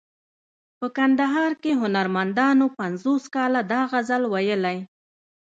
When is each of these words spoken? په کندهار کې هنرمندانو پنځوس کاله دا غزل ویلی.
په 0.79 0.87
کندهار 0.97 1.51
کې 1.61 1.71
هنرمندانو 1.81 2.65
پنځوس 2.79 3.23
کاله 3.35 3.61
دا 3.71 3.81
غزل 3.91 4.23
ویلی. 4.33 4.77